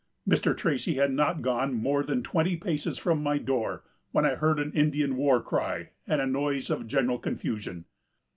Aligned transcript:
Mr. 0.27 0.57
Tracy 0.57 0.95
had 0.95 1.11
not 1.13 1.43
gone 1.43 1.75
more 1.75 2.01
than 2.01 2.23
twenty 2.23 2.57
paces 2.57 2.97
from 2.97 3.21
my 3.21 3.37
door, 3.37 3.83
when 4.11 4.25
I 4.25 4.33
heard 4.33 4.57
an 4.59 4.71
Indian 4.73 5.15
war 5.15 5.43
cry, 5.43 5.91
and 6.07 6.19
a 6.19 6.25
noise 6.25 6.71
of 6.71 6.87
general 6.87 7.19
confusion. 7.19 7.85